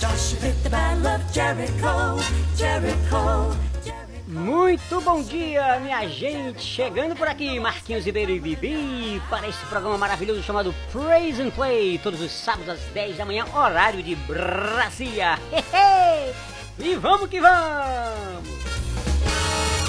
[0.00, 2.22] Joshua fit the battle of Jericho,
[2.56, 3.56] Jericho.
[4.28, 6.62] Muito bom dia, minha gente!
[6.62, 11.98] Chegando por aqui, Marquinhos Ribeiro e Bibi, para esse programa maravilhoso chamado Praise and Play,
[11.98, 15.36] todos os sábados às 10 da manhã, horário de Brasília.
[16.78, 18.46] E vamos que vamos!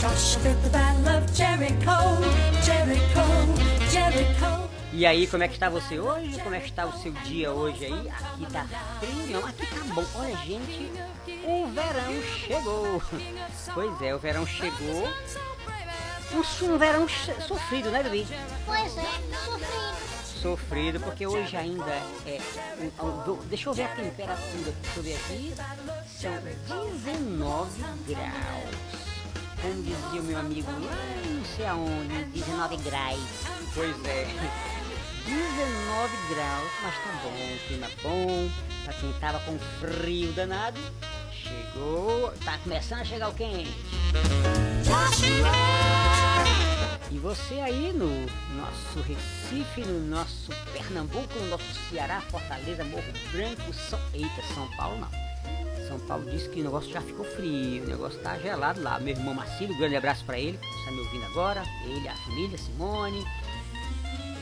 [0.01, 2.17] Joshua the battle of Jericho,
[2.63, 4.68] Jericho, Jericho.
[4.99, 6.37] E aí, como é que está você hoje?
[6.41, 8.09] Como é que está o seu dia hoje aí?
[8.09, 8.65] Aqui tá
[8.99, 10.03] frio, não, aqui tá bom.
[10.15, 10.91] Olha, gente,
[11.45, 13.01] o verão chegou.
[13.73, 15.07] Pois é, o verão chegou.
[16.33, 17.07] Um, um verão
[17.47, 18.27] sofrido, né, Bibi?
[18.65, 19.05] Pois é,
[19.45, 20.41] sofrido.
[20.41, 21.89] Sofrido, porque hoje ainda
[22.25, 22.41] é.
[23.01, 25.53] um- um- do- deixa eu ver a temperatura, deixa eu ver aqui.
[26.67, 28.75] São 19 graus.
[29.61, 33.19] Como dizia o meu amigo lá não sei aonde, 19 graus.
[33.73, 34.78] Pois é.
[35.29, 38.49] 19 graus, mas tá bom, clima bom,
[38.83, 40.79] pra quem tava com frio danado,
[41.31, 43.77] chegou, tá começando a chegar o quente.
[47.11, 48.09] E você aí no
[48.57, 53.99] nosso Recife, no nosso Pernambuco, no nosso Ceará, Fortaleza, Morro Branco, São...
[54.13, 55.29] Eita, São Paulo não.
[55.87, 58.99] São Paulo disse que o negócio já ficou frio, o negócio tá gelado lá.
[58.99, 62.57] Meu irmão Marcílio, grande abraço pra ele, que está me ouvindo agora, ele, a família,
[62.57, 63.25] Simone,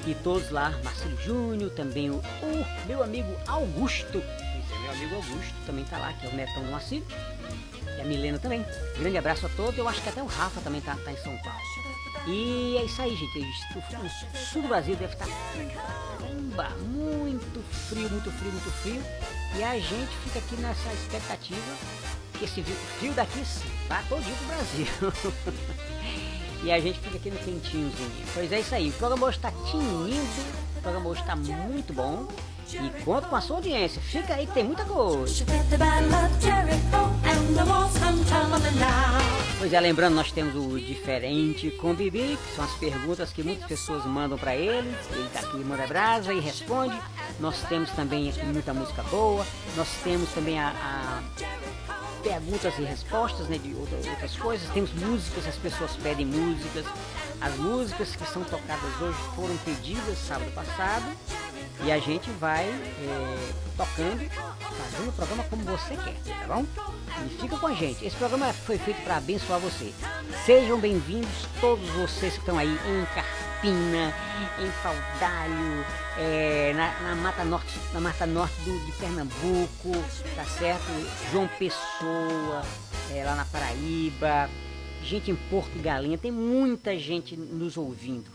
[0.08, 5.16] e todos lá, Marcelo Júnior, também o, o meu amigo Augusto, pois é, meu amigo
[5.16, 7.04] Augusto também tá lá, que é o netão do Marcelo,
[7.98, 8.66] e a Milena também.
[8.98, 11.36] Grande abraço a todos, eu acho que até o Rafa também tá, tá em São
[11.40, 11.60] Paulo.
[12.28, 13.40] E é isso aí, gente,
[13.76, 19.04] o, sul do Brasil deve estar caramba, muito frio, muito frio, muito frio,
[19.56, 21.76] e a gente fica aqui nessa expectativa
[22.34, 23.42] que esse frio- frio daqui
[23.88, 24.88] vá todinho pro Brasil.
[26.64, 28.12] E a gente fica aqui no quentinhozinho.
[28.34, 28.90] Pois é isso aí.
[28.90, 30.42] O programa hoje está tinindo.
[30.78, 32.28] O programa hoje está muito bom.
[32.70, 34.02] E conta com a sua audiência.
[34.02, 35.46] Fica aí que tem muita coisa.
[39.58, 43.66] Pois é, lembrando, nós temos o Diferente com Bibi, que são as perguntas que muitas
[43.68, 44.94] pessoas mandam para ele.
[45.12, 47.00] Ele tá aqui, manda brasa e responde.
[47.40, 49.46] Nós temos também muita música boa.
[49.78, 51.24] Nós temos também a- a
[52.28, 54.70] perguntas e respostas, né, de outra- outras coisas.
[54.72, 56.86] Temos músicas, as pessoas pedem músicas.
[57.40, 61.06] As músicas que são tocadas hoje foram pedidas sábado passado
[61.84, 66.66] e a gente vai é, tocando, fazendo o programa como você quer, tá bom?
[67.26, 68.04] E fica com a gente.
[68.04, 69.94] Esse programa foi feito para abençoar você.
[70.46, 74.14] Sejam bem-vindos todos vocês que estão aí em Carpina,
[74.60, 75.86] em Paudalho,
[76.18, 79.92] é, na, na Mata Norte, na Mata Norte do, de Pernambuco,
[80.36, 80.86] tá certo?
[81.32, 82.64] João Pessoa,
[83.12, 84.50] é, lá na Paraíba,
[85.08, 88.30] gente em Porto Galinha, tem muita gente nos ouvindo.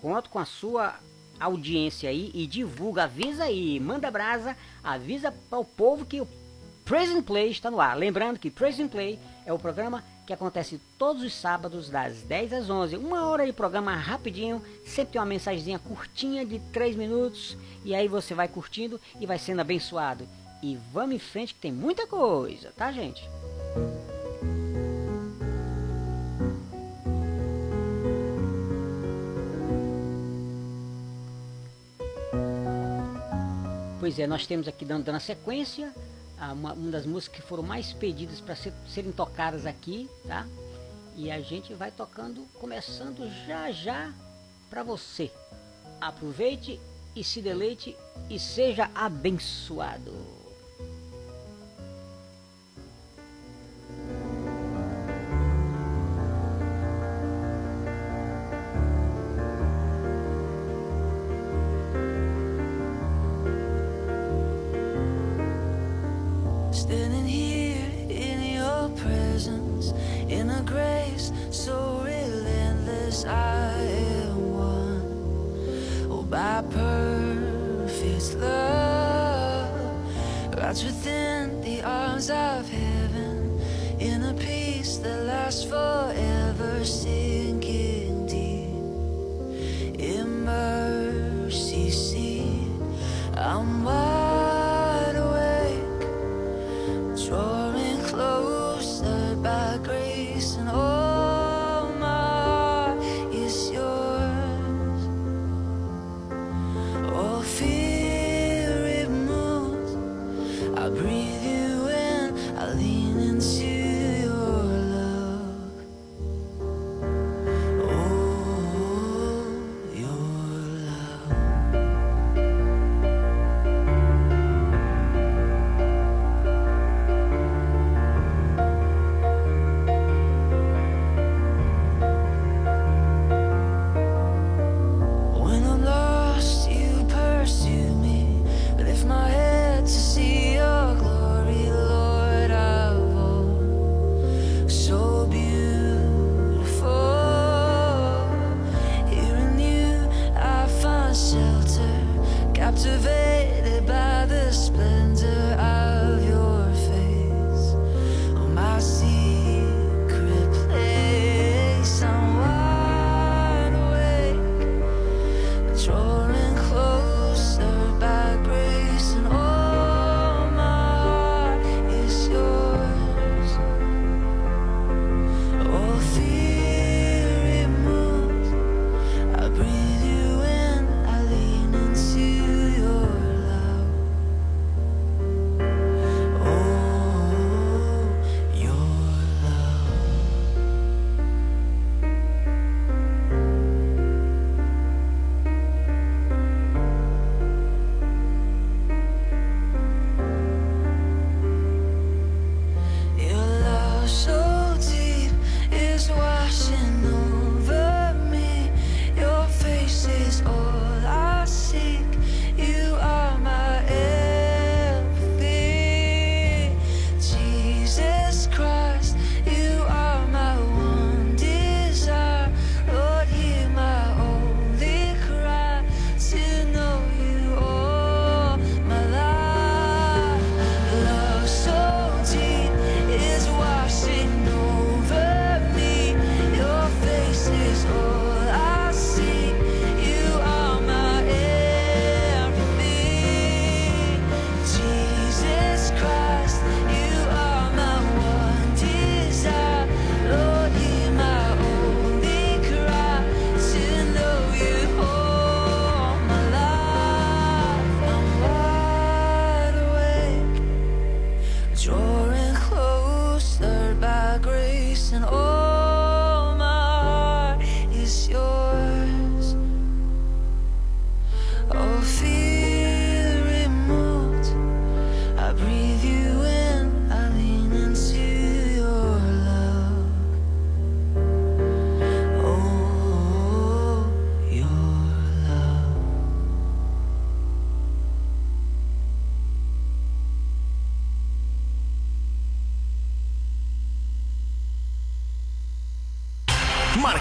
[0.00, 0.94] Conto com a sua
[1.40, 6.28] audiência aí e divulga, avisa aí, manda brasa, avisa para o povo que o
[6.84, 7.96] Praise and Play está no ar.
[7.96, 12.52] Lembrando que Praise and Play é o programa que acontece todos os sábados das 10
[12.52, 12.96] às 11.
[12.96, 18.06] Uma hora de programa rapidinho, sempre tem uma mensagenzinha curtinha de 3 minutos e aí
[18.06, 20.28] você vai curtindo e vai sendo abençoado.
[20.62, 23.22] E vamos em frente que tem muita coisa, tá gente?
[34.08, 35.92] Pois é, nós temos aqui dando, dando a sequência,
[36.54, 40.46] uma, uma das músicas que foram mais pedidas para ser, serem tocadas aqui, tá?
[41.14, 44.10] E a gente vai tocando, começando já já
[44.70, 45.30] para você.
[46.00, 46.80] Aproveite
[47.14, 47.94] e se deleite
[48.30, 50.37] e seja abençoado.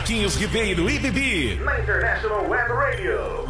[0.07, 1.55] Marquinhos Ribeiro e Bibi.
[1.55, 3.46] Na International Web Radio.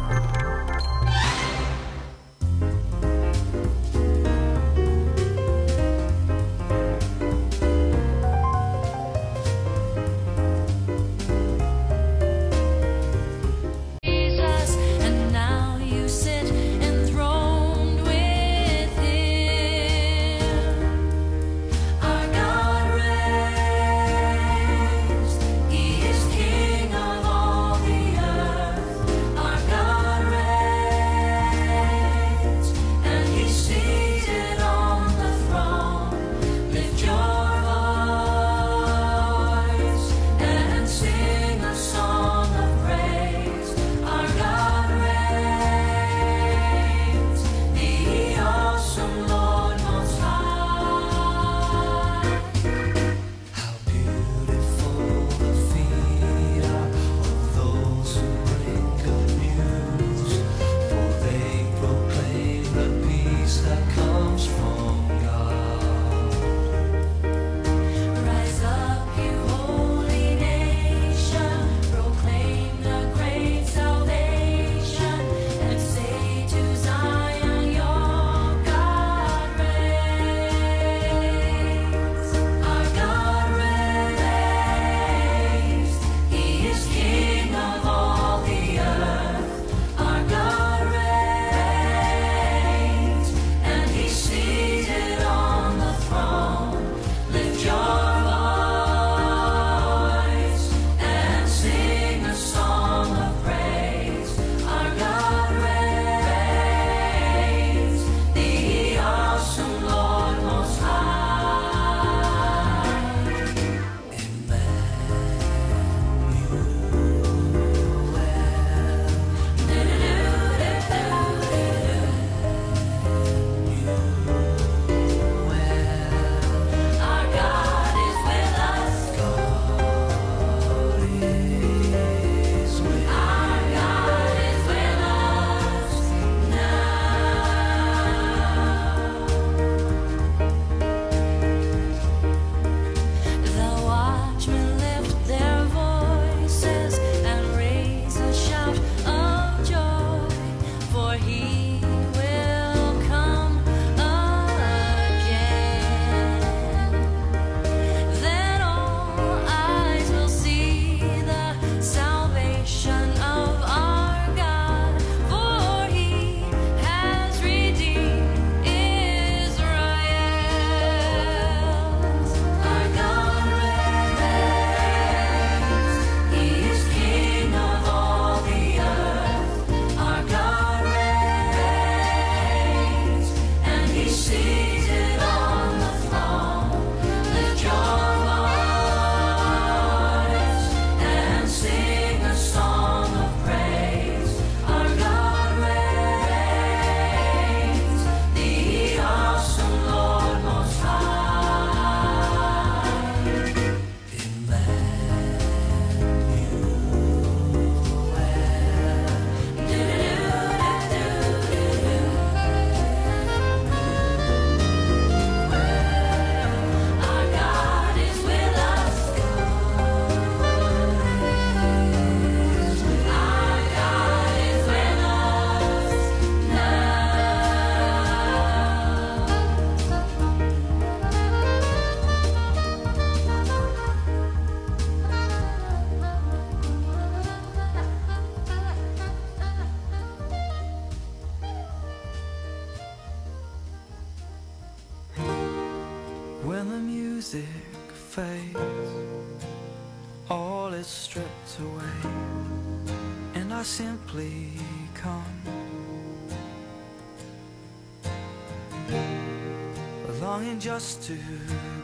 [260.58, 261.16] just to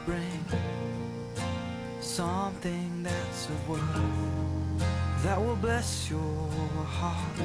[0.04, 0.45] bring
[2.00, 4.83] something that's of worth
[5.23, 6.49] that will bless your
[6.85, 7.40] heart.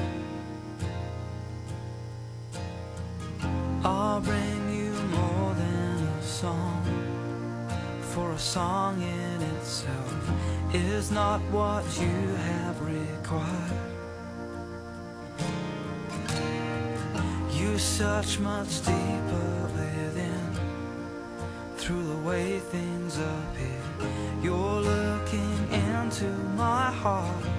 [3.84, 6.84] I'll bring you more than a song
[8.00, 10.30] for a song in itself
[10.74, 13.90] is not what you have required.
[17.52, 19.19] You search much deeper
[22.30, 23.82] way things appear.
[24.40, 27.49] You're looking into my heart.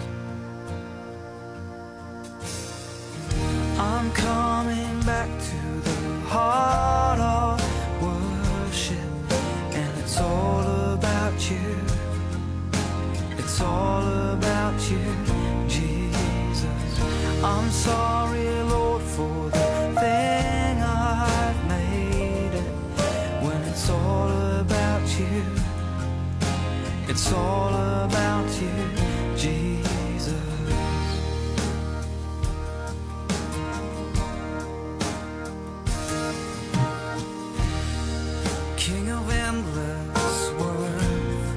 [38.83, 41.55] King of endless worth,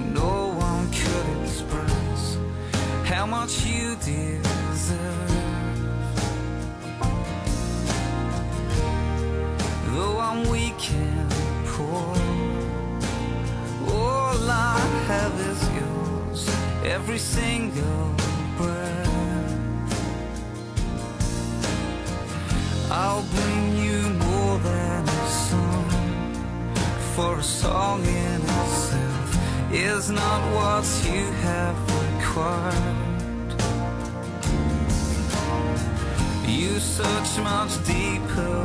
[0.00, 2.38] no one could express
[3.04, 5.32] how much you deserve.
[9.92, 11.30] Though I'm weak and
[11.66, 12.16] poor,
[13.92, 16.48] all I have is yours,
[16.84, 18.23] every single
[30.04, 33.52] is not what you have required.
[36.46, 38.63] You search much deeper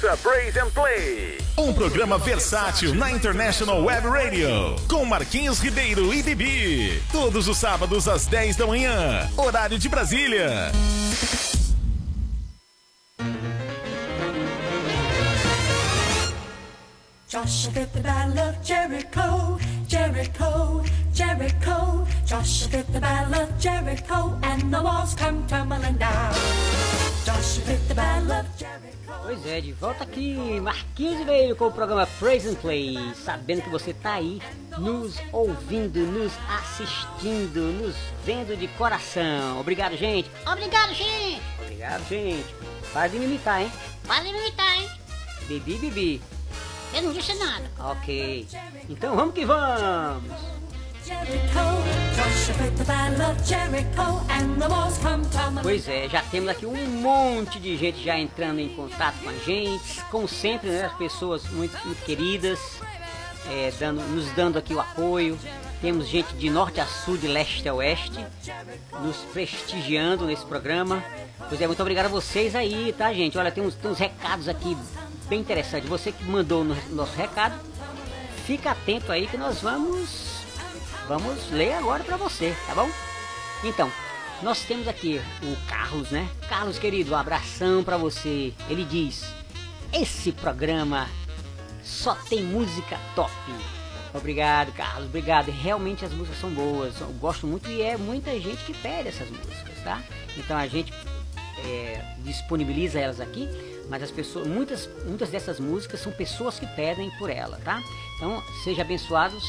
[0.00, 1.38] Ouça Praise and Play.
[1.58, 4.76] Um programa versátil na International Web Radio.
[4.88, 7.02] Com Marquinhos Ribeiro e Bibi.
[7.12, 9.28] Todos os sábados às 10 da manhã.
[9.36, 10.72] Horário de Brasília.
[17.28, 20.82] Joshua did the battle of Jericho, Jericho,
[21.12, 22.06] Jericho.
[22.24, 26.29] Joshua did the battle of Jericho, and the walls come tumbling down.
[29.30, 33.70] Pois é, de volta aqui, Marquinhos veio com o programa Praise and Play, sabendo que
[33.70, 34.42] você tá aí
[34.76, 39.60] nos ouvindo, nos assistindo, nos vendo de coração.
[39.60, 40.28] Obrigado, gente.
[40.44, 41.40] Obrigado, gente.
[41.62, 42.54] Obrigado, gente.
[43.12, 43.70] De me imitar, hein?
[44.04, 44.90] Pode me imitar, hein?
[45.46, 46.22] Bibi, bibi.
[46.92, 47.70] Eu não disse nada.
[47.78, 48.48] Ok.
[48.88, 50.49] Então vamos que vamos.
[55.62, 59.34] Pois é, já temos aqui um monte de gente já entrando em contato com a
[59.34, 60.02] gente.
[60.10, 62.58] Como sempre, né, as pessoas muito, muito queridas,
[63.48, 65.38] é, dando, nos dando aqui o apoio.
[65.80, 68.24] Temos gente de norte a sul, de leste a oeste,
[69.02, 71.02] nos prestigiando nesse programa.
[71.48, 73.38] Pois é, muito obrigado a vocês aí, tá, gente?
[73.38, 74.76] Olha, tem uns, tem uns recados aqui
[75.28, 75.88] bem interessantes.
[75.88, 77.58] Você que mandou no nosso recado,
[78.46, 80.39] fica atento aí que nós vamos
[81.10, 82.88] vamos ler agora para você, tá bom?
[83.64, 83.90] Então,
[84.44, 86.28] nós temos aqui o Carlos, né?
[86.48, 88.54] Carlos querido, um abração para você.
[88.68, 89.24] Ele diz:
[89.92, 91.08] "Esse programa
[91.82, 93.32] só tem música top".
[94.14, 95.06] Obrigado, Carlos.
[95.06, 95.50] Obrigado.
[95.50, 97.00] Realmente as músicas são boas.
[97.00, 100.00] Eu gosto muito e é muita gente que pede essas músicas, tá?
[100.36, 100.92] Então a gente
[101.64, 103.48] é, disponibiliza elas aqui,
[103.88, 107.82] mas as pessoas, muitas, muitas dessas músicas são pessoas que pedem por ela, tá?
[108.16, 109.42] Então sejam abençoados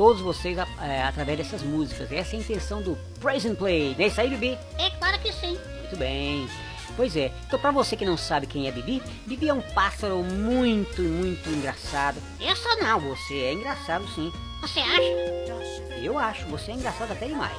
[0.00, 2.10] todos vocês é, através dessas músicas.
[2.10, 3.94] Essa é a intenção do Praise and Play.
[3.98, 4.58] Não é isso aí, Bibi?
[4.78, 5.58] É claro que sim.
[5.78, 6.48] Muito bem.
[6.96, 7.30] Pois é.
[7.46, 11.46] Então, pra você que não sabe quem é Bibi, Bibi é um pássaro muito, muito
[11.50, 12.16] engraçado.
[12.40, 14.32] Eu sou Não, você é engraçado sim.
[14.62, 16.02] Você acha?
[16.02, 17.52] Eu acho, você é engraçado até demais.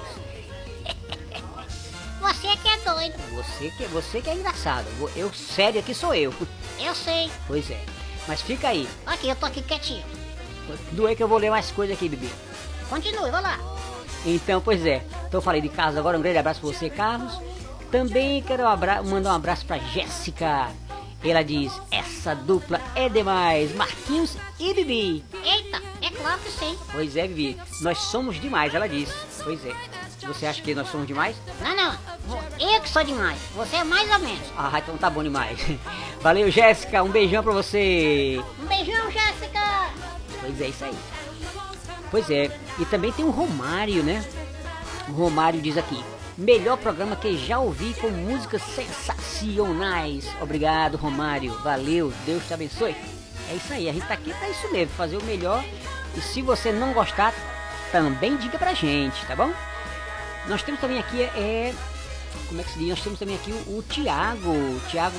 [2.21, 3.17] Você que é doido.
[3.35, 4.85] Você que, você que é engraçado.
[5.15, 6.31] Eu, sério aqui sou eu.
[6.79, 7.31] Eu sei.
[7.47, 7.83] Pois é.
[8.27, 8.87] Mas fica aí.
[9.07, 10.20] Aqui, eu tô aqui quietinho.
[10.91, 12.29] Doer que eu vou ler mais coisa aqui, Bibi.
[12.89, 13.59] Continue, vai lá.
[14.25, 15.03] Então, pois é.
[15.27, 16.17] Então falei de Carlos agora.
[16.17, 17.39] Um grande abraço pra você, Carlos.
[17.91, 20.69] Também quero abra mandar um abraço pra Jéssica.
[21.23, 23.75] Ela diz: Essa dupla é demais.
[23.75, 25.23] Marquinhos e Bibi.
[25.43, 26.77] Eita, é claro que sim.
[26.91, 27.57] Pois é, Bibi.
[27.81, 29.09] Nós somos demais, ela diz.
[29.43, 29.73] Pois é.
[30.25, 31.35] Você acha que nós somos demais?
[31.61, 31.97] Não, não.
[32.59, 33.39] Eu que sou demais.
[33.55, 34.47] Você é mais ou menos.
[34.55, 35.59] Ah, então tá bom demais.
[36.21, 37.03] Valeu, Jéssica.
[37.03, 38.39] Um beijão pra você.
[38.61, 39.60] Um beijão, Jéssica.
[40.59, 40.97] É, isso aí.
[42.09, 42.51] Pois é.
[42.79, 44.25] E também tem o Romário, né?
[45.07, 46.03] O Romário diz aqui.
[46.37, 50.27] Melhor programa que já ouvi com músicas sensacionais.
[50.41, 51.53] Obrigado, Romário.
[51.59, 52.11] Valeu.
[52.25, 52.95] Deus te abençoe.
[53.49, 53.89] É isso aí.
[53.89, 54.93] A gente tá aqui pra isso mesmo.
[54.95, 55.63] Fazer o melhor.
[56.15, 57.33] E se você não gostar,
[57.91, 59.51] também diga pra gente, tá bom?
[60.47, 61.73] Nós temos também aqui, é.
[62.47, 62.89] Como é que se diz?
[62.89, 64.49] Nós temos também aqui o, o Tiago.
[64.49, 65.15] O Tiago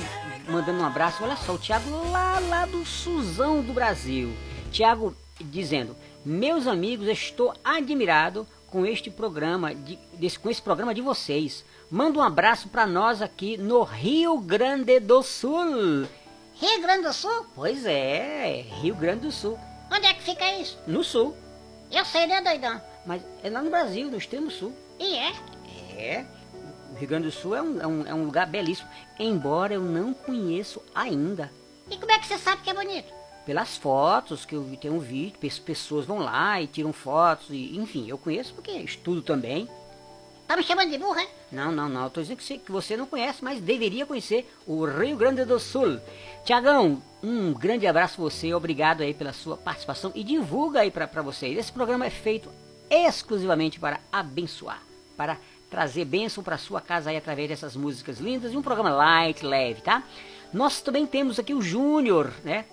[0.47, 1.23] mandando um abraço.
[1.23, 4.35] Olha só, o Tiago lá, lá do Suzão do Brasil.
[4.71, 11.01] Tiago dizendo: Meus amigos, estou admirado com este programa, de, desse, com esse programa de
[11.01, 11.63] vocês.
[11.89, 16.07] Manda um abraço para nós aqui no Rio Grande do Sul.
[16.55, 17.45] Rio Grande do Sul?
[17.53, 19.59] Pois é, Rio Grande do Sul.
[19.91, 20.77] Onde é que fica isso?
[20.87, 21.35] No Sul.
[21.91, 22.81] Eu sei, né, doidão?
[23.05, 24.73] Mas é lá no Brasil, no extremo sul.
[24.99, 25.31] E é?
[25.95, 26.25] É,
[26.91, 29.81] o Rio Grande do Sul é um, é um, é um lugar belíssimo, embora eu
[29.81, 31.51] não conheço ainda.
[31.91, 33.13] E como é que você sabe que é bonito?
[33.45, 37.75] Pelas fotos que eu vi- tenho vídeo, pe- pessoas vão lá e tiram fotos, e,
[37.77, 39.67] enfim, eu conheço porque estudo também.
[40.47, 41.27] Tá me chamando de burra, hein?
[41.51, 44.85] Não, não, não, tô dizendo que você, que você não conhece, mas deveria conhecer o
[44.85, 45.99] Rio Grande do Sul.
[46.45, 51.07] Tiagão, um grande abraço pra você, obrigado aí pela sua participação e divulga aí pra
[51.07, 51.57] pra vocês.
[51.57, 52.49] Esse programa é feito
[52.89, 54.81] exclusivamente para abençoar,
[55.17, 55.37] para
[55.69, 59.81] trazer bênção para sua casa aí através dessas músicas lindas e um programa light, leve,
[59.81, 60.03] tá?
[60.53, 62.65] Nós também temos aqui o Júnior, né?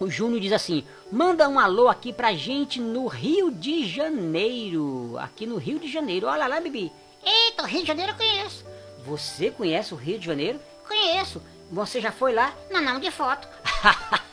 [0.00, 5.16] O Júnior diz assim: manda um alô aqui pra gente no Rio de Janeiro.
[5.18, 6.26] Aqui no Rio de Janeiro.
[6.26, 6.92] Olha lá, Bibi.
[7.24, 8.64] Eita, o Rio de Janeiro eu conheço.
[9.06, 10.60] Você conhece o Rio de Janeiro?
[10.86, 11.40] Conheço.
[11.70, 12.54] Você já foi lá?
[12.70, 13.48] Não, não, de foto.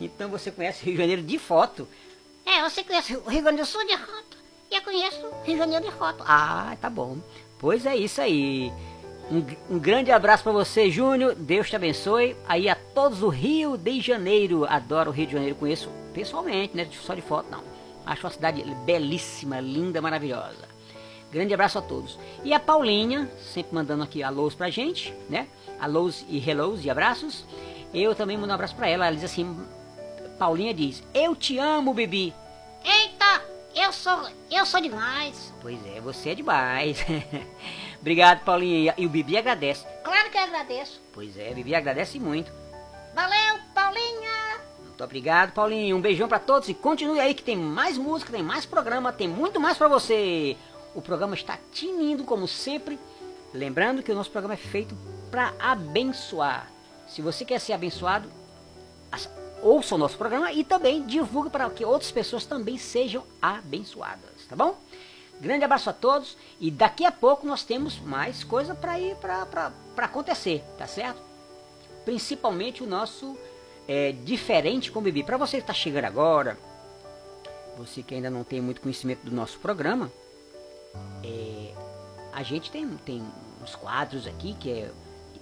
[0.00, 1.88] Então você conhece o Rio de Janeiro de foto.
[2.44, 4.36] É, você conhece o Rio Grande do Sul de foto.
[4.70, 6.24] E eu conheço o Rio de Janeiro de foto.
[6.26, 7.18] Ah, tá bom.
[7.58, 8.72] Pois é isso aí.
[9.30, 11.34] Um, um grande abraço pra você, Júnior.
[11.34, 12.36] Deus te abençoe.
[12.46, 14.64] Aí a todos do Rio de Janeiro.
[14.64, 15.54] Adoro o Rio de Janeiro.
[15.54, 16.88] Conheço pessoalmente, né?
[16.92, 17.62] Só de foto, não.
[18.06, 20.66] Acho uma cidade belíssima, linda, maravilhosa.
[21.30, 22.18] Grande abraço a todos.
[22.42, 25.46] E a Paulinha, sempre mandando aqui alôs pra gente, né?
[25.78, 27.44] Alôs e hellos e abraços.
[27.92, 29.06] Eu também mando um abraço pra ela.
[29.06, 29.54] Ela diz assim:
[30.38, 32.32] Paulinha diz: Eu te amo, Bibi.
[32.82, 33.42] Eita,
[33.74, 35.52] eu sou, eu sou demais.
[35.60, 37.04] Pois é, você é demais.
[38.00, 38.94] Obrigado, Paulinha.
[38.96, 39.84] E o Bibi agradece.
[40.04, 41.00] Claro que agradeço.
[41.12, 42.52] Pois é, Bibi agradece muito.
[43.14, 44.58] Valeu, Paulinha.
[44.84, 45.96] Muito obrigado, Paulinho.
[45.96, 49.28] Um beijão pra todos e continue aí que tem mais música, tem mais programa, tem
[49.28, 50.56] muito mais pra você.
[50.94, 52.98] O programa está tinindo como sempre.
[53.52, 54.96] Lembrando que o nosso programa é feito
[55.30, 56.70] pra abençoar.
[57.06, 58.30] Se você quer ser abençoado,
[59.62, 64.54] ouça o nosso programa e também divulgue para que outras pessoas também sejam abençoadas, tá
[64.54, 64.78] bom?
[65.40, 69.72] Grande abraço a todos e daqui a pouco nós temos mais coisa para ir para
[69.96, 71.20] acontecer, tá certo?
[72.04, 73.36] Principalmente o nosso
[73.86, 75.22] é, diferente com o Bibi.
[75.22, 76.58] Para você que está chegando agora,
[77.76, 80.10] você que ainda não tem muito conhecimento do nosso programa,
[81.22, 81.72] é,
[82.32, 83.22] a gente tem, tem
[83.62, 84.90] uns quadros aqui que é,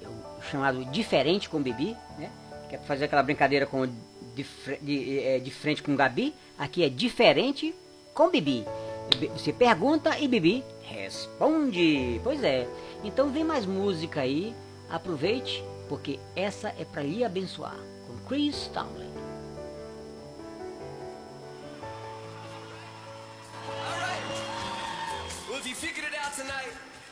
[0.03, 2.31] é o chamado Diferente com Bibi, né?
[2.69, 4.47] Que é fazer aquela brincadeira com de,
[4.83, 6.35] de, é, de frente com Gabi.
[6.59, 7.75] Aqui é Diferente
[8.13, 8.67] com Bibi.
[9.33, 12.21] Você pergunta e Bibi responde.
[12.23, 12.66] Pois é.
[13.03, 14.55] Então vem mais música aí.
[14.90, 17.77] Aproveite, porque essa é para lhe abençoar.
[18.07, 19.07] Com Chris Townley.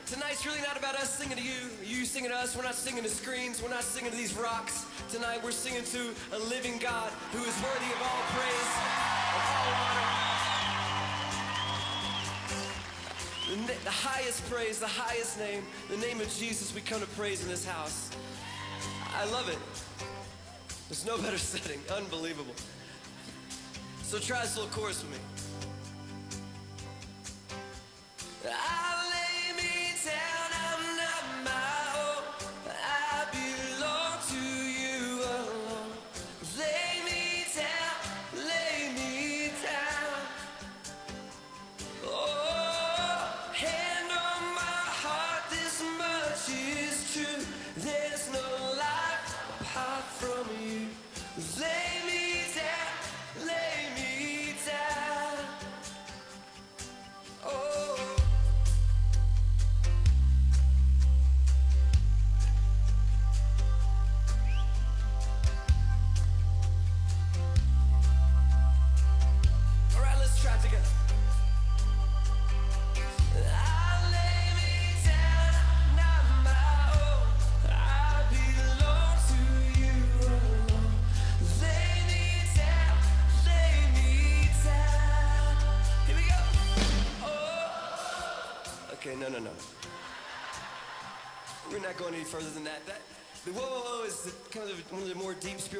[0.05, 2.55] Tonight's really not about us singing to you, you singing to us.
[2.55, 3.59] We're not singing to screens.
[3.59, 4.85] We're not singing to these rocks.
[5.09, 8.71] Tonight, we're singing to a living God who is worthy of all praise,
[13.95, 17.65] highest praise, the highest name, the name of Jesus we come to praise in this
[17.65, 18.09] house.
[19.15, 19.57] I love it.
[20.89, 21.79] There's no better setting.
[21.95, 22.55] Unbelievable.
[24.03, 25.34] So try this little chorus with me.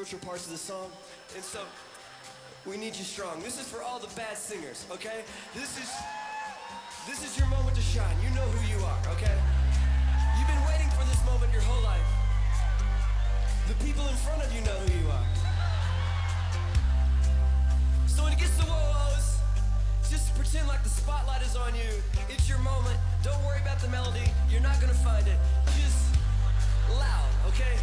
[0.06, 0.91] Spiritual parts of the song,
[1.34, 1.62] and so.
[2.63, 3.41] We need you strong.
[3.41, 5.26] This is for all the bad singers, okay?
[5.56, 5.89] This is
[7.08, 8.15] this is your moment to shine.
[8.22, 9.38] You know who you are, okay?
[10.38, 12.06] You've been waiting for this moment your whole life.
[13.68, 15.30] The people in front of you know who you are.
[18.06, 19.41] So when it gets to whoa-who's,
[20.10, 22.02] just pretend like the spotlight is on you.
[22.30, 22.98] It's your moment.
[23.24, 24.30] Don't worry about the melody.
[24.50, 25.38] You're not gonna find it.
[25.82, 26.13] Just
[26.94, 27.78] loud, okay?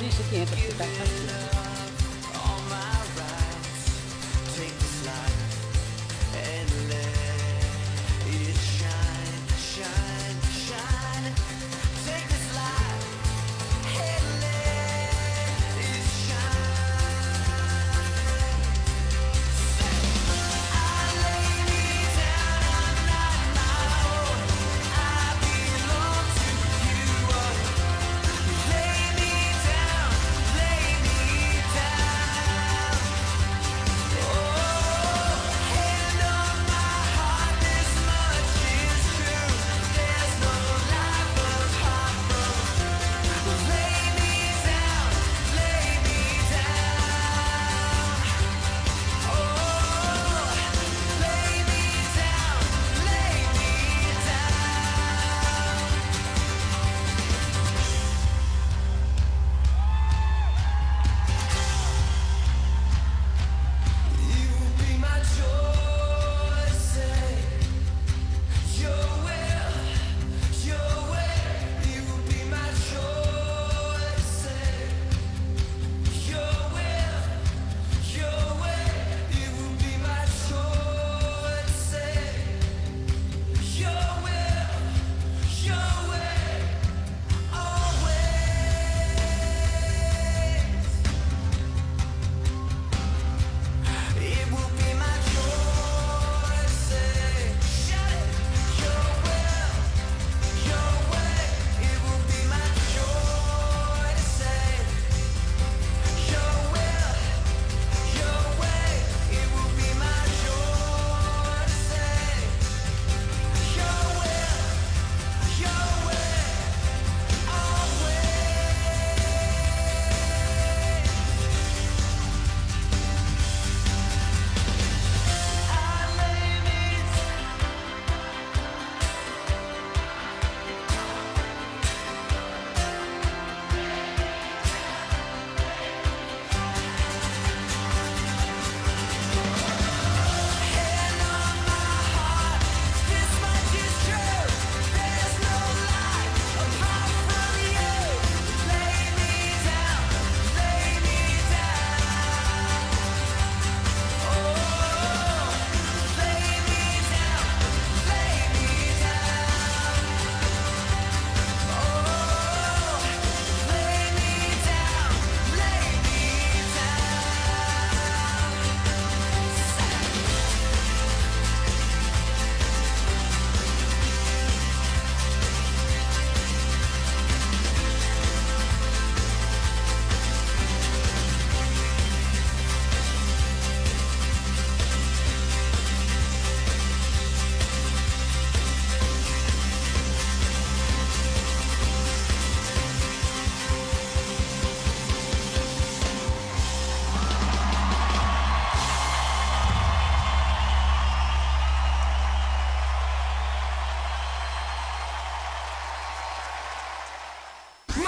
[0.00, 1.69] Dice the entra, que está fácil.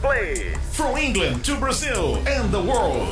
[0.00, 0.54] Play.
[0.72, 3.08] From England to Brazil and the world.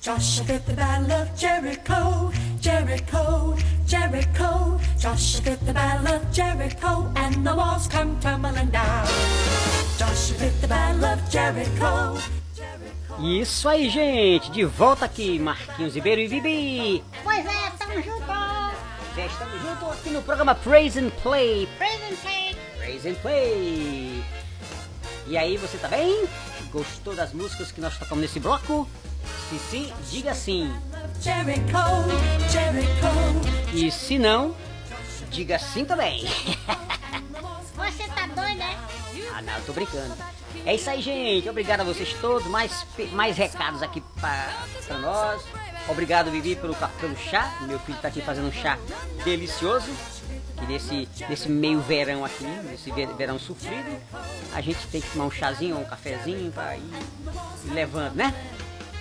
[0.00, 2.30] Joshua did the battle of Jericho,
[2.60, 4.78] Jericho, Jericho.
[4.98, 9.06] Joshua did the battle of Jericho, and the walls come tumbling down.
[9.96, 12.20] Joshua did the battle of Jericho.
[13.18, 14.50] Isso aí, gente.
[14.50, 17.04] De volta aqui, Marquinhos Ribeiro e Bibi.
[19.34, 21.68] Estamos juntos aqui no programa Praise and Play.
[21.76, 22.56] Praise and play.
[22.78, 24.24] Praise and Play.
[25.26, 26.28] E aí, você tá bem?
[26.70, 28.88] Gostou das músicas que nós tocamos nesse bloco?
[29.48, 30.72] Se sim, diga sim.
[33.72, 34.54] E se não,
[35.30, 36.24] diga sim também.
[37.74, 38.76] Você tá doido, é?
[39.34, 40.14] Ah, não, eu tô brincando.
[40.64, 41.48] É isso aí, gente.
[41.48, 42.46] Obrigado a vocês todos.
[42.46, 45.42] Mais, mais recados aqui pra, pra nós.
[45.88, 47.58] Obrigado, Vivi, pelo, pelo chá.
[47.62, 48.78] Meu filho tá aqui fazendo um chá
[49.24, 49.90] delicioso.
[50.58, 54.00] Que nesse, nesse meio verão aqui, nesse ve- verão sofrido,
[54.54, 56.80] a gente tem que tomar um chazinho ou um cafezinho pra ir,
[57.64, 58.32] ir levando, né?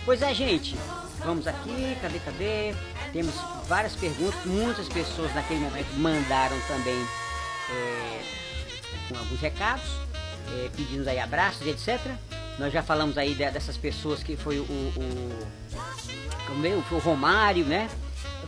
[0.03, 0.75] Pois é, gente.
[1.19, 2.75] Vamos aqui, cadê, cadê?
[3.13, 3.35] Temos
[3.67, 4.43] várias perguntas.
[4.45, 6.99] Muitas pessoas naquele momento mandaram também
[7.69, 8.21] é,
[9.07, 9.85] com alguns recados,
[10.57, 12.01] é, pedindo aí abraços etc.
[12.59, 15.33] Nós já falamos aí de- dessas pessoas que foi o, o,
[16.69, 17.89] o foi o Romário, né?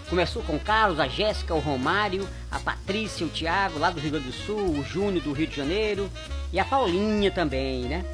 [0.10, 4.12] Começou com o Carlos, a Jéssica, o Romário, a Patrícia, o Thiago, lá do Rio
[4.12, 6.10] Grande do Sul, o Júnior do Rio de Janeiro
[6.54, 8.06] e a Paulinha também, né?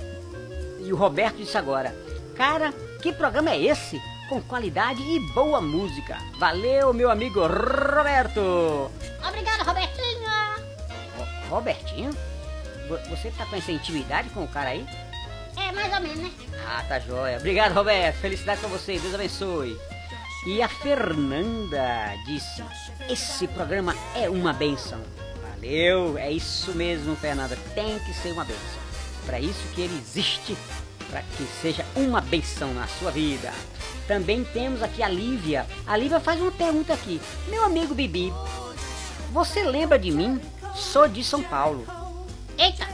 [0.79, 1.93] E o Roberto disse agora:
[2.35, 2.71] Cara,
[3.01, 4.01] que programa é esse?
[4.29, 6.17] Com qualidade e boa música.
[6.39, 8.89] Valeu, meu amigo Roberto!
[9.27, 10.29] Obrigado, Robertinho.
[11.17, 12.11] Ro- Robertinho?
[12.87, 14.85] Vo- Você tá com essa intimidade com o cara aí?
[15.57, 16.31] É, mais ou menos, né?
[16.67, 17.37] Ah, tá joia.
[17.37, 18.17] Obrigado, Roberto.
[18.17, 18.97] Felicidade pra você.
[18.99, 19.77] Deus abençoe.
[20.45, 22.63] E a Fernanda disse:
[23.09, 24.99] Esse programa é uma benção.
[25.53, 26.17] Valeu.
[26.17, 27.57] É isso mesmo, Fernanda.
[27.75, 28.81] Tem que ser uma benção.
[29.25, 30.57] Para isso que ele existe.
[31.09, 33.51] Para que seja uma benção na sua vida.
[34.07, 35.65] Também temos aqui a Lívia.
[35.85, 37.21] A Lívia faz uma pergunta aqui.
[37.47, 38.33] Meu amigo Bibi,
[39.31, 40.41] você lembra de mim?
[40.75, 41.85] Sou de São Paulo.
[42.57, 42.85] Eita,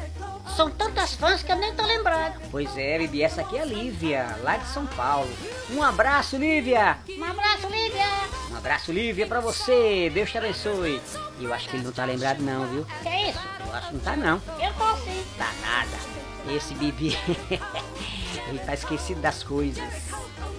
[0.55, 2.35] são tantas fãs que eu nem tô lembrando.
[2.51, 5.29] Pois é, Bibi, essa aqui é a Lívia, lá de São Paulo.
[5.71, 6.97] Um abraço, Lívia!
[7.09, 8.05] Um abraço, Lívia.
[8.51, 10.09] Um abraço, Lívia, pra você.
[10.13, 11.01] Deus te abençoe.
[11.39, 12.85] E eu acho que ele não tá lembrado não, viu?
[13.03, 13.39] Que é isso?
[13.65, 14.41] Eu acho que não tá não.
[14.59, 15.23] Eu tô sim.
[15.37, 16.55] Tá nada.
[16.55, 17.17] Esse Bibi,
[18.47, 19.83] ele tá esquecido das coisas.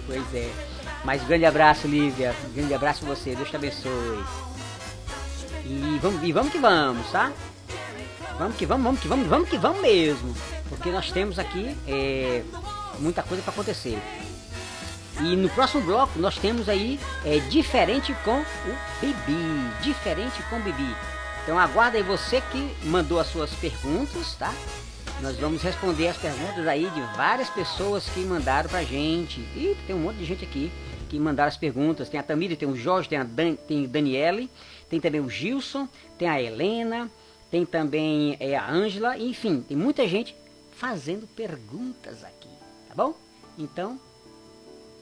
[0.05, 0.51] Pois é.
[1.03, 2.35] Mas grande abraço, Lívia.
[2.53, 3.35] Grande abraço pra você.
[3.35, 4.23] Deus te abençoe.
[5.65, 7.31] E vamos, e vamos que vamos, tá?
[8.39, 10.33] Vamos que vamos, vamos que vamos, vamos que vamos mesmo.
[10.69, 12.41] Porque nós temos aqui é,
[12.97, 13.99] muita coisa para acontecer.
[15.19, 19.83] E no próximo bloco nós temos aí é, diferente com o Bibi.
[19.83, 20.95] Diferente com o Bibi.
[21.43, 24.53] Então aguarda aí você que mandou as suas perguntas, tá?
[25.21, 29.41] Nós vamos responder as perguntas aí de várias pessoas que mandaram pra gente.
[29.53, 30.71] E tem um monte de gente aqui
[31.09, 32.07] que mandaram as perguntas.
[32.07, 34.49] Tem a Tamira, tem o Jorge, tem a Dan, tem Daniele,
[34.89, 37.11] tem também o Gilson, tem a Helena,
[37.49, 40.35] tem também é, a Ângela, enfim, tem muita gente
[40.71, 42.49] fazendo perguntas aqui,
[42.87, 43.13] tá bom?
[43.57, 43.99] Então,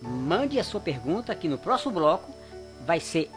[0.02, 2.34] mande a sua pergunta aqui no próximo bloco.
[2.86, 3.30] Vai ser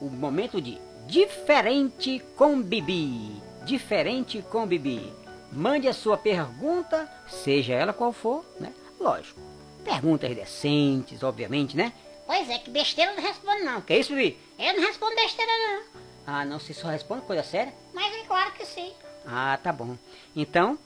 [0.00, 3.42] o momento de Diferente com Bibi.
[3.64, 5.12] Diferente com Bibi.
[5.52, 8.72] Mande a sua pergunta, seja ela qual for, né?
[8.98, 9.38] Lógico.
[9.84, 11.92] Perguntas decentes, obviamente, né?
[12.26, 13.80] Pois é, que besteira eu não respondo não.
[13.82, 14.38] Que é isso, Bibi?
[14.58, 16.03] Eu não respondo besteira não.
[16.26, 17.74] Ah, não, você só responde coisa séria?
[17.92, 18.92] Mas é claro que sim.
[19.26, 19.96] Ah, tá bom.
[20.34, 20.78] Então,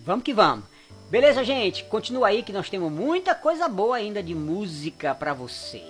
[0.00, 0.64] vamos que vamos.
[1.10, 1.84] Beleza, gente?
[1.84, 5.82] Continua aí que nós temos muita coisa boa ainda de música pra você.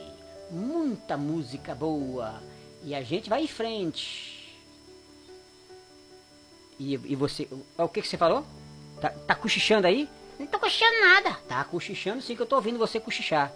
[0.51, 2.43] Muita música boa.
[2.83, 4.59] E a gente vai em frente.
[6.79, 7.49] E, e você.
[7.79, 8.45] O que, que você falou?
[9.01, 10.09] Tá, tá cochichando aí?
[10.39, 11.39] Não tô cochichando nada.
[11.49, 13.53] Tá cochichando sim que eu tô ouvindo você cochichar.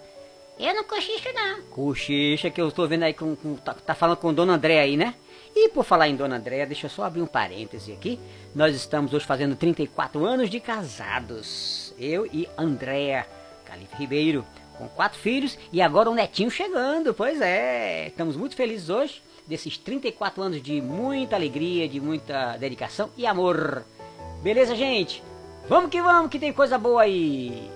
[0.59, 1.61] Eu não cochicho não.
[1.69, 3.35] Cochicha que eu tô vendo aí com.
[3.35, 5.13] com- tá, tá falando com Dona André aí, né?
[5.55, 8.19] E por falar em Dona Andréa, deixa eu só abrir um parêntese aqui.
[8.53, 11.93] Nós estamos hoje fazendo 34 anos de casados.
[11.97, 13.25] Eu e Andréa
[13.65, 14.45] Calife Ribeiro,
[14.77, 17.13] com quatro filhos e agora um netinho chegando.
[17.13, 23.09] Pois é, estamos muito felizes hoje desses 34 anos de muita alegria, de muita dedicação
[23.17, 23.83] e amor.
[24.43, 25.23] Beleza, gente?
[25.67, 27.69] Vamos que vamos, que tem coisa boa aí.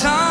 [0.00, 0.29] time.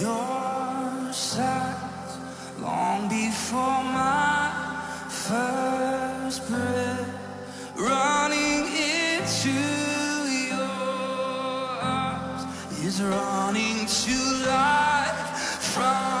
[0.00, 1.76] your sight
[2.60, 4.50] long before my
[5.08, 7.08] first breath,
[7.76, 9.50] running into
[10.50, 10.62] your
[11.82, 12.44] arms
[12.84, 15.30] is running to life
[15.60, 16.15] from.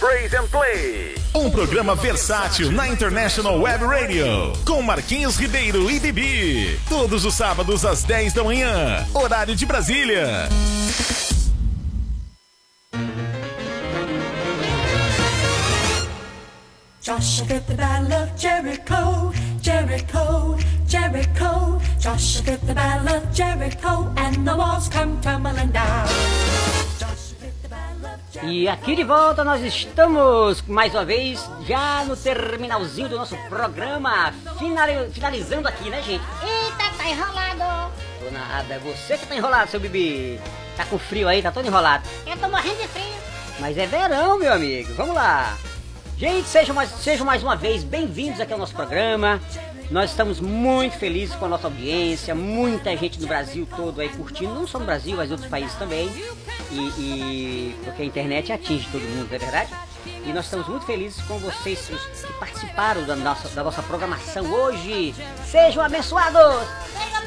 [0.00, 1.14] Praise and Play.
[1.34, 4.54] Um programa versátil na International Web Radio.
[4.64, 6.80] Com Marquinhos Ribeiro e Bibi.
[6.88, 9.06] Todos os sábados às 10 da manhã.
[9.12, 10.48] Horário de Brasília.
[17.02, 21.78] Joshua fit the battle of Jericho, Jericho, Jericho.
[21.98, 26.69] Joshua fit the battle of Jericho, and the walls come tumbling down.
[28.42, 34.32] E aqui de volta nós estamos mais uma vez já no terminalzinho do nosso programa,
[34.58, 36.24] finali- finalizando aqui, né, gente?
[36.42, 37.92] Eita, tá enrolado.
[38.18, 40.40] Tô nada, é você que tá enrolado, seu Bibi.
[40.76, 42.02] Tá com frio aí, tá todo enrolado.
[42.26, 43.04] Eu tô morrendo de frio.
[43.58, 44.94] Mas é verão, meu amigo.
[44.94, 45.54] Vamos lá.
[46.16, 49.38] Gente, sejam mais, sejam mais uma vez bem-vindos aqui ao nosso programa.
[49.90, 54.54] Nós estamos muito felizes com a nossa audiência, muita gente do Brasil todo aí curtindo,
[54.54, 56.08] não só no Brasil, mas em outros países também.
[56.70, 59.70] E, e- porque a internet atinge todo mundo, não é verdade?
[60.24, 64.44] E nós estamos muito felizes com vocês os que participaram da nossa, da nossa programação
[64.46, 65.12] hoje.
[65.44, 66.66] Sejam abençoados!
[66.92, 67.20] Seja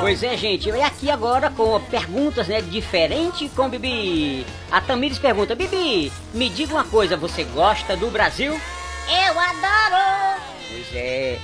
[0.00, 4.46] Pois é, gente, e aqui agora com perguntas, né, diferente com Bibi.
[4.70, 8.52] A Tamires pergunta, Bibi, me diga uma coisa, você gosta do Brasil?
[9.08, 10.40] Eu adoro.
[10.70, 11.38] Pois é.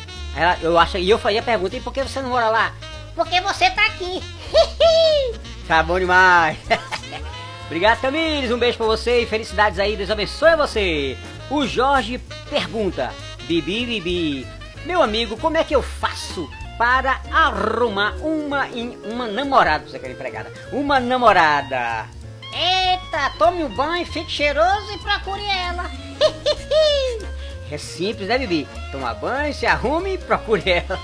[0.63, 2.73] Eu acho, e eu faria a pergunta, e por que você não mora lá?
[3.15, 4.23] Porque você tá aqui.
[5.69, 6.59] Tá bom demais.
[7.67, 11.17] Obrigado, Tamires, um beijo pra você e felicidades aí, Deus abençoe você.
[11.49, 12.19] O Jorge
[12.51, 13.15] pergunta,
[13.47, 14.47] Bibi, Bibi,
[14.85, 18.67] meu amigo, como é que eu faço para arrumar uma,
[19.05, 22.07] uma namorada, você quer empregada, uma namorada?
[22.53, 25.91] Eita, tome um banho, fique cheiroso e procure ela.
[27.71, 28.69] É simples, né, Bibi?
[28.91, 31.01] Toma banho, se arrume e procure ela.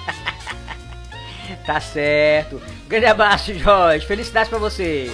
[1.64, 2.60] tá certo.
[2.86, 4.04] Grande abraço, Jorge.
[4.04, 5.10] Felicidades pra você.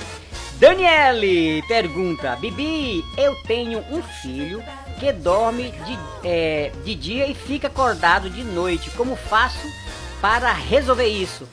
[0.59, 4.65] Daniele pergunta: Bibi, eu tenho um filho
[4.99, 8.91] que dorme de, é, de dia e fica acordado de noite.
[8.91, 9.65] Como faço
[10.21, 11.49] para resolver isso?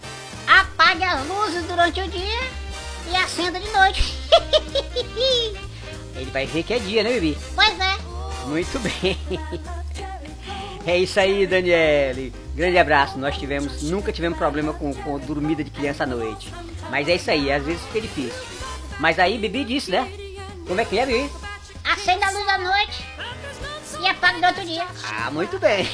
[0.47, 2.39] Apague as luzes durante o dia
[3.09, 4.17] e acenda de noite.
[6.15, 7.37] Ele vai ver que é dia, né, Bibi?
[7.55, 7.97] pois é.
[8.47, 9.17] Muito bem.
[10.85, 12.33] É isso aí, Daniele.
[12.55, 13.17] Grande abraço.
[13.17, 16.51] Nós tivemos, nunca tivemos problema com, com dormida de criança à noite.
[16.89, 18.41] Mas é isso aí, às vezes fica difícil.
[18.99, 20.11] Mas aí, Bibi disse, né?
[20.67, 21.29] Como é que é, Bibi?
[21.83, 23.05] Acenda a luz à noite
[24.01, 24.85] e apague no outro dia.
[25.05, 25.87] Ah, muito bem.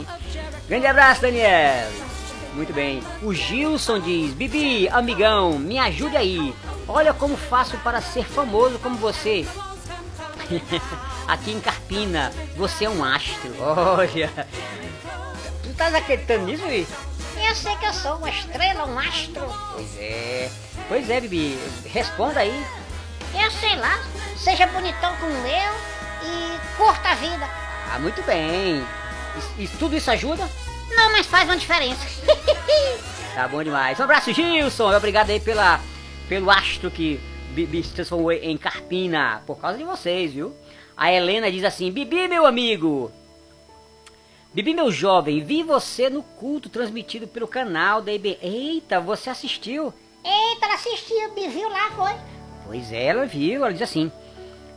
[0.68, 2.08] Grande abraço, Daniele.
[2.54, 3.02] Muito bem.
[3.22, 6.54] O Gilson diz: Bibi, amigão, me ajude aí.
[6.86, 9.46] Olha como faço para ser famoso como você.
[11.26, 13.54] Aqui em Carpina, você é um astro.
[13.60, 14.30] Olha.
[15.62, 16.86] Tu tá acreditando nisso, Bibi?
[17.46, 19.46] Eu sei que eu sou uma estrela, um astro.
[19.74, 20.50] Pois é.
[20.88, 21.58] Pois é, Bibi.
[21.86, 22.66] Responda aí.
[23.34, 23.98] Eu sei lá,
[24.36, 27.48] seja bonitão como eu e curta a vida.
[27.90, 28.84] Ah, muito bem.
[29.58, 30.48] E, e tudo isso ajuda?
[30.94, 32.06] Não, mas faz uma diferença.
[33.34, 34.00] Tá bom demais.
[34.00, 34.92] Um abraço, Gilson.
[34.96, 35.80] Obrigado aí pela,
[36.28, 39.44] pelo astro que Bibi se transformou em Carpina.
[39.46, 40.52] Por causa de vocês, viu?
[40.96, 43.12] A Helena diz assim: Bibi, meu amigo.
[44.52, 48.38] Bibi, meu jovem, vi você no culto transmitido pelo canal da IB.
[48.42, 49.94] Eita, você assistiu?
[50.24, 52.14] Eita, ela assistiu, me viu lá, foi.
[52.66, 54.10] Pois é, ela viu, ela diz assim.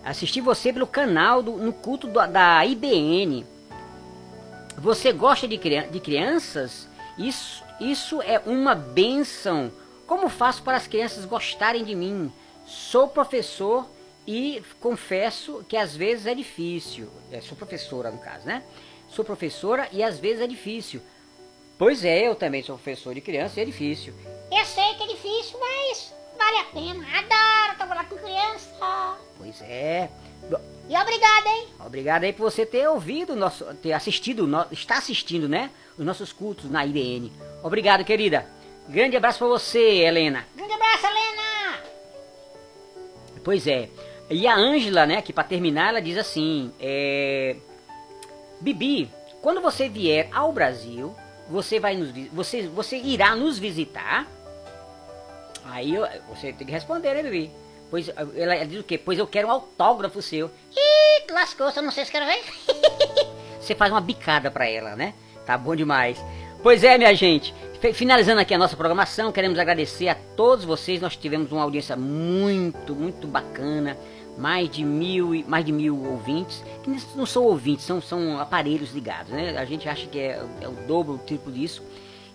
[0.03, 3.45] Assisti você pelo canal do, no culto do- da IBN.
[4.77, 6.87] Você gosta de, de crianças?
[7.17, 9.71] Isso, isso é uma benção.
[10.07, 12.31] Como faço para as crianças gostarem de mim?
[12.65, 13.87] Sou professor
[14.25, 17.07] e confesso que às vezes é difícil.
[17.31, 18.63] É, sou professora, no caso, né?
[19.09, 21.01] Sou professora e às vezes é difícil.
[21.77, 24.13] Pois é, eu também sou professor de criança e é difícil.
[24.51, 26.13] Eu sei que é difícil, mas
[26.43, 27.05] vale a pena.
[27.19, 29.17] Adoro trabalhar com criança.
[29.37, 30.09] Pois é.
[30.89, 31.67] E obrigada, hein?
[31.85, 35.69] Obrigado aí por você ter ouvido, nosso, ter assistido, no- está assistindo, né?
[35.97, 37.31] Os nossos cultos na IBN.
[37.63, 38.45] Obrigado, querida.
[38.89, 40.45] Grande abraço pra você, Helena.
[40.55, 41.79] Grande abraço, Helena.
[43.43, 43.89] Pois é.
[44.29, 47.55] E a Ângela, né, que pra terminar, ela diz assim: é...
[48.59, 49.09] Bibi,
[49.41, 51.15] quando você vier ao Brasil,
[51.49, 54.27] você vai nos você, você irá nos visitar?
[55.65, 57.51] Aí eu- você tem que responder, né, Bibi?
[57.89, 58.97] Pois ela, ela diz o quê?
[58.97, 60.49] Pois eu quero um autógrafo seu.
[60.75, 62.41] Ih, lascou, você não sei escrever.
[63.59, 65.13] Você faz uma bicada pra ela, né?
[65.45, 66.17] Tá bom demais.
[66.63, 67.53] Pois é, minha gente.
[67.93, 70.99] Finalizando aqui a nossa programação, queremos agradecer a todos vocês.
[70.99, 73.95] Nós tivemos uma audiência muito, muito bacana.
[74.35, 76.63] Mais de mil, mais de mil ouvintes.
[76.83, 79.55] Que não são ouvintes, são, são aparelhos ligados, né?
[79.57, 81.83] A gente acha que é, é o dobro, o triplo disso.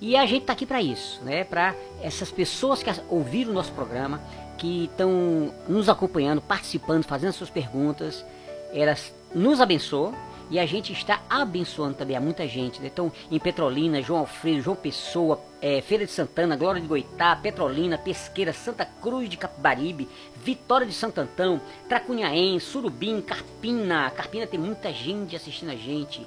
[0.00, 1.44] E a gente tá aqui para isso, né?
[1.44, 4.20] Para essas pessoas que ouviram o nosso programa,
[4.58, 8.24] que estão nos acompanhando, participando, fazendo suas perguntas,
[8.72, 10.14] elas nos abençoam
[10.50, 12.80] e a gente está abençoando também a muita gente.
[12.80, 12.88] Né?
[12.92, 17.98] Então, em Petrolina, João Alfredo, João Pessoa, eh, Feira de Santana, Glória de Goitá, Petrolina,
[17.98, 24.10] Pesqueira, Santa Cruz de Capibaribe, Vitória de Santo Antão, Tracunhaém, Surubim, Carpina.
[24.10, 26.24] Carpina tem muita gente assistindo a gente.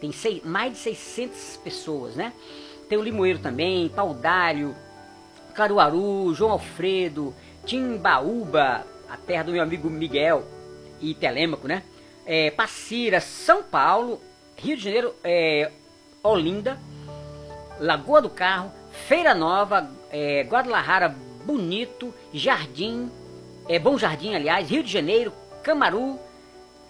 [0.00, 2.32] Tem sei- mais de 600 pessoas, né?
[2.92, 4.76] Tem o Limoeiro também, Paudalho,
[5.54, 7.34] Caruaru, João Alfredo,
[7.64, 10.44] Timbaúba, a terra do meu amigo Miguel
[11.00, 11.84] e Telêmaco, né?
[12.26, 14.20] É, Passira, São Paulo,
[14.54, 15.72] Rio de Janeiro, é,
[16.22, 16.78] Olinda,
[17.80, 18.70] Lagoa do Carro,
[19.08, 21.16] Feira Nova, é, Guadalajara,
[21.46, 23.10] Bonito, Jardim,
[23.70, 25.32] é, Bom Jardim, aliás, Rio de Janeiro,
[25.62, 26.20] Camaru,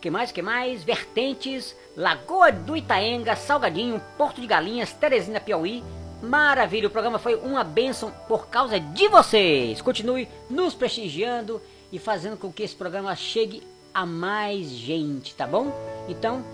[0.02, 0.82] que mais, que mais?
[0.82, 5.82] Vertentes, Lagoa do Itaenga, Salgadinho, Porto de Galinhas, Teresina, Piauí.
[6.20, 9.80] Maravilha, o programa foi uma bênção por causa de vocês.
[9.80, 13.62] Continue nos prestigiando e fazendo com que esse programa chegue
[13.94, 15.72] a mais gente, tá bom?
[16.08, 16.44] Então,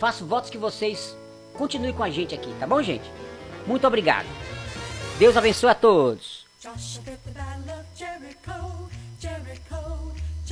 [0.00, 1.16] faço votos que vocês
[1.54, 3.08] continuem com a gente aqui, tá bom, gente?
[3.64, 4.26] Muito obrigado.
[5.18, 6.44] Deus abençoe a todos.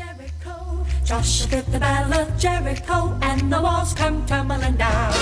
[0.01, 1.05] Jericho, Jericho, Jericho.
[1.05, 5.13] Joshua did the battle of Jericho, and the walls come tumbling down.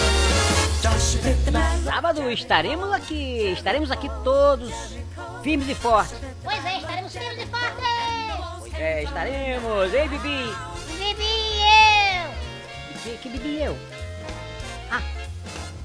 [1.85, 4.73] Sábado estaremos aqui, estaremos aqui todos
[5.43, 6.17] firmes e fortes.
[6.45, 7.85] Pois é, estaremos firmes e fortes.
[8.61, 9.93] Pois é, estaremos.
[9.93, 10.55] Ei, Bibi.
[10.99, 11.61] Bibi e
[12.23, 13.03] eu.
[13.03, 13.79] Que, que Bibi eu?
[14.93, 15.03] Ah,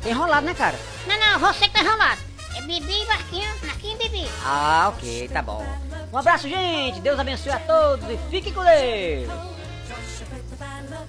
[0.05, 0.77] enrolado, né, cara?
[1.07, 2.21] Não, não, você que tá enrolado.
[2.55, 4.29] É Bibi e Marquinhos, Marquinhos e Bibi.
[4.45, 5.65] Ah, ok, tá bom.
[6.11, 7.01] Um abraço, gente.
[7.01, 9.53] Deus abençoe a todos e fiquem com Deus.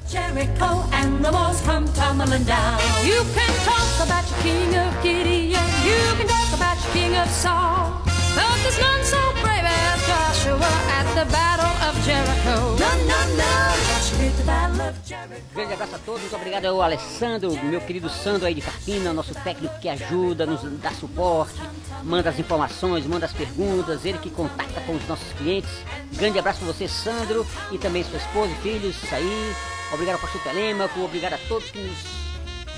[0.09, 2.79] Jericho, and the walls come tumbling down.
[3.05, 5.63] You can talk about your king of Gideon.
[5.85, 8.14] You can talk about your king of Saul.
[8.35, 12.77] But there's none so brave as Joshua at the battle of Jericho.
[12.77, 13.55] No, no, no.
[13.89, 15.55] Joshua did the battle of Jericho.
[15.55, 19.35] Grande abraço a todos, muito obrigado ao Alessandro, meu querido Sandro aí de Carpina, nosso
[19.35, 21.55] técnico que ajuda, nos dá suporte,
[22.03, 25.71] manda as informações, manda as perguntas, ele que contacta com os nossos clientes.
[26.13, 29.55] Grande abraço para você, Sandro, e também sua esposa e filhos, isso aí.
[29.93, 31.99] Obrigado ao pastor Telêmaco, obrigado a todos que nos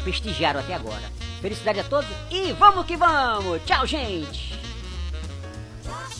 [0.02, 1.02] prestigiaram até agora.
[1.40, 3.60] Felicidade a todos e vamos que vamos!
[3.64, 4.65] Tchau, gente!
[5.86, 6.15] Plus.